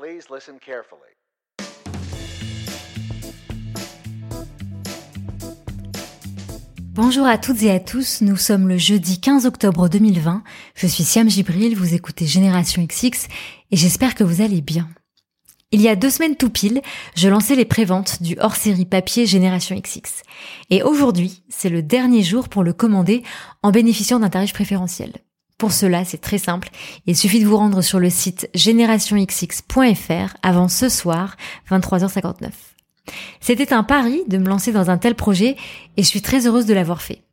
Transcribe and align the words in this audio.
Please 0.00 0.30
listen 0.34 0.58
carefully. 0.58 1.12
Bonjour 6.94 7.26
à 7.26 7.36
toutes 7.36 7.62
et 7.62 7.70
à 7.70 7.80
tous, 7.80 8.22
nous 8.22 8.36
sommes 8.36 8.66
le 8.66 8.78
jeudi 8.78 9.20
15 9.20 9.44
octobre 9.44 9.90
2020, 9.90 10.42
je 10.74 10.86
suis 10.86 11.04
Siam 11.04 11.28
Gibril, 11.28 11.76
vous 11.76 11.92
écoutez 11.92 12.24
Génération 12.24 12.82
XX 12.82 13.28
et 13.70 13.76
j'espère 13.76 14.14
que 14.14 14.24
vous 14.24 14.40
allez 14.40 14.62
bien. 14.62 14.88
Il 15.70 15.82
y 15.82 15.88
a 15.88 15.96
deux 15.96 16.08
semaines 16.08 16.36
tout 16.36 16.48
pile, 16.48 16.80
je 17.14 17.28
lançais 17.28 17.54
les 17.54 17.66
préventes 17.66 18.22
du 18.22 18.38
hors-série 18.40 18.86
papier 18.86 19.26
Génération 19.26 19.76
XX. 19.76 20.22
Et 20.70 20.82
aujourd'hui, 20.82 21.42
c'est 21.50 21.68
le 21.68 21.82
dernier 21.82 22.22
jour 22.22 22.48
pour 22.48 22.64
le 22.64 22.72
commander 22.72 23.22
en 23.62 23.70
bénéficiant 23.70 24.20
d'un 24.20 24.30
tarif 24.30 24.54
préférentiel. 24.54 25.12
Pour 25.60 25.72
cela, 25.72 26.06
c'est 26.06 26.22
très 26.22 26.38
simple. 26.38 26.70
Il 27.04 27.14
suffit 27.14 27.38
de 27.38 27.46
vous 27.46 27.58
rendre 27.58 27.82
sur 27.82 28.00
le 28.00 28.08
site 28.08 28.48
générationxx.fr 28.54 30.34
avant 30.42 30.68
ce 30.68 30.88
soir, 30.88 31.36
23h59. 31.70 32.48
C'était 33.42 33.74
un 33.74 33.82
pari 33.82 34.22
de 34.26 34.38
me 34.38 34.48
lancer 34.48 34.72
dans 34.72 34.88
un 34.88 34.96
tel 34.96 35.14
projet 35.14 35.56
et 35.98 36.02
je 36.02 36.08
suis 36.08 36.22
très 36.22 36.46
heureuse 36.46 36.64
de 36.64 36.72
l'avoir 36.72 37.02
fait. 37.02 37.24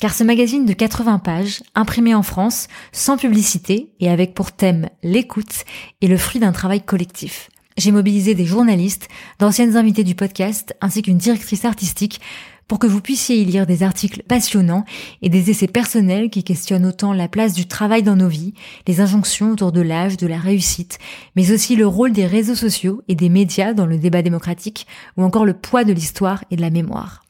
Car 0.00 0.12
ce 0.12 0.24
magazine 0.24 0.66
de 0.66 0.72
80 0.72 1.20
pages, 1.20 1.62
imprimé 1.76 2.12
en 2.12 2.24
France, 2.24 2.66
sans 2.90 3.16
publicité 3.18 3.92
et 4.00 4.10
avec 4.10 4.34
pour 4.34 4.50
thème 4.50 4.88
l'écoute, 5.04 5.64
est 6.02 6.08
le 6.08 6.18
fruit 6.18 6.40
d'un 6.40 6.50
travail 6.50 6.84
collectif. 6.84 7.50
J'ai 7.76 7.92
mobilisé 7.92 8.34
des 8.34 8.46
journalistes, 8.46 9.08
d'anciennes 9.38 9.76
invités 9.76 10.04
du 10.04 10.14
podcast, 10.14 10.74
ainsi 10.80 11.02
qu'une 11.02 11.18
directrice 11.18 11.66
artistique 11.66 12.20
pour 12.68 12.78
que 12.78 12.86
vous 12.86 13.00
puissiez 13.00 13.36
y 13.36 13.44
lire 13.44 13.66
des 13.66 13.82
articles 13.82 14.22
passionnants 14.22 14.84
et 15.22 15.28
des 15.28 15.50
essais 15.50 15.68
personnels 15.68 16.30
qui 16.30 16.42
questionnent 16.42 16.86
autant 16.86 17.12
la 17.12 17.28
place 17.28 17.52
du 17.52 17.66
travail 17.66 18.02
dans 18.02 18.16
nos 18.16 18.28
vies, 18.28 18.54
les 18.86 19.00
injonctions 19.00 19.52
autour 19.52 19.72
de 19.72 19.80
l'âge, 19.80 20.16
de 20.16 20.26
la 20.26 20.38
réussite, 20.38 20.98
mais 21.36 21.52
aussi 21.52 21.76
le 21.76 21.86
rôle 21.86 22.12
des 22.12 22.26
réseaux 22.26 22.54
sociaux 22.54 23.02
et 23.08 23.14
des 23.14 23.28
médias 23.28 23.74
dans 23.74 23.86
le 23.86 23.98
débat 23.98 24.22
démocratique, 24.22 24.86
ou 25.16 25.22
encore 25.22 25.44
le 25.44 25.54
poids 25.54 25.84
de 25.84 25.92
l'histoire 25.92 26.44
et 26.50 26.56
de 26.56 26.62
la 26.62 26.70
mémoire. 26.70 27.22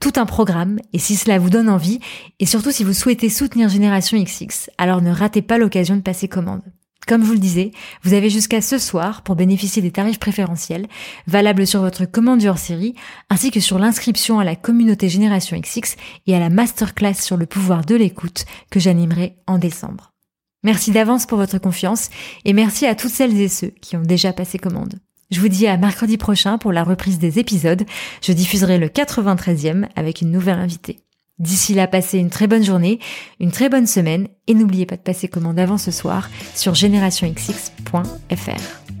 Tout 0.00 0.14
un 0.16 0.26
programme, 0.26 0.80
et 0.92 0.98
si 0.98 1.14
cela 1.14 1.38
vous 1.38 1.50
donne 1.50 1.68
envie, 1.68 2.00
et 2.40 2.46
surtout 2.46 2.72
si 2.72 2.82
vous 2.82 2.94
souhaitez 2.94 3.28
soutenir 3.28 3.68
Génération 3.68 4.20
XX, 4.20 4.70
alors 4.78 5.02
ne 5.02 5.12
ratez 5.12 5.42
pas 5.42 5.58
l'occasion 5.58 5.94
de 5.94 6.00
passer 6.00 6.26
commande. 6.26 6.62
Comme 7.06 7.22
je 7.22 7.26
vous 7.26 7.32
le 7.32 7.38
disais, 7.38 7.72
vous 8.02 8.14
avez 8.14 8.30
jusqu'à 8.30 8.60
ce 8.60 8.78
soir 8.78 9.22
pour 9.22 9.34
bénéficier 9.34 9.82
des 9.82 9.90
tarifs 9.90 10.20
préférentiels, 10.20 10.86
valables 11.26 11.66
sur 11.66 11.80
votre 11.80 12.04
commande 12.04 12.44
hors 12.44 12.58
série, 12.58 12.94
ainsi 13.30 13.50
que 13.50 13.60
sur 13.60 13.78
l'inscription 13.78 14.38
à 14.38 14.44
la 14.44 14.54
communauté 14.54 15.08
Génération 15.08 15.58
XX 15.58 15.96
et 16.26 16.34
à 16.34 16.38
la 16.38 16.50
masterclass 16.50 17.14
sur 17.14 17.36
le 17.36 17.46
pouvoir 17.46 17.84
de 17.84 17.96
l'écoute 17.96 18.44
que 18.70 18.80
j'animerai 18.80 19.36
en 19.46 19.58
décembre. 19.58 20.12
Merci 20.62 20.90
d'avance 20.90 21.26
pour 21.26 21.38
votre 21.38 21.58
confiance 21.58 22.10
et 22.44 22.52
merci 22.52 22.86
à 22.86 22.94
toutes 22.94 23.10
celles 23.10 23.40
et 23.40 23.48
ceux 23.48 23.72
qui 23.80 23.96
ont 23.96 24.02
déjà 24.02 24.32
passé 24.32 24.58
commande. 24.58 24.94
Je 25.30 25.40
vous 25.40 25.48
dis 25.48 25.66
à 25.66 25.76
mercredi 25.76 26.18
prochain 26.18 26.58
pour 26.58 26.72
la 26.72 26.84
reprise 26.84 27.18
des 27.18 27.38
épisodes. 27.38 27.84
Je 28.20 28.32
diffuserai 28.32 28.78
le 28.78 28.88
93e 28.88 29.88
avec 29.96 30.20
une 30.20 30.32
nouvelle 30.32 30.58
invitée. 30.58 30.98
D'ici 31.40 31.74
là, 31.74 31.88
passez 31.88 32.18
une 32.18 32.28
très 32.28 32.46
bonne 32.46 32.62
journée, 32.62 33.00
une 33.40 33.50
très 33.50 33.70
bonne 33.70 33.86
semaine 33.86 34.28
et 34.46 34.54
n'oubliez 34.54 34.84
pas 34.84 34.96
de 34.96 35.02
passer 35.02 35.26
commande 35.26 35.58
avant 35.58 35.78
ce 35.78 35.90
soir 35.90 36.28
sur 36.54 36.74
générationxx.fr. 36.74 38.99